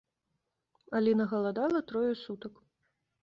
[0.99, 2.53] Аліна галадала трое сутак.